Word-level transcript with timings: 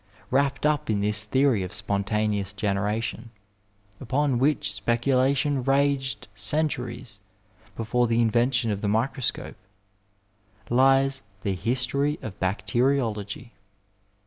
Wrapped 0.31 0.65
up 0.65 0.89
in 0.89 1.01
this 1.01 1.23
theory 1.23 1.61
of 1.61 1.75
spontaneous 1.75 2.53
generation, 2.53 3.29
upon 3.99 4.39
which 4.39 4.73
speculation 4.73 5.63
raged 5.63 6.27
centuries 6.33 7.19
before 7.75 8.07
the 8.07 8.19
invention 8.19 8.71
of 8.71 8.81
the 8.81 8.87
microscope, 8.87 9.57
lies 10.71 11.21
the 11.43 11.53
history 11.53 12.17
of 12.23 12.39
bacteriology. 12.39 13.53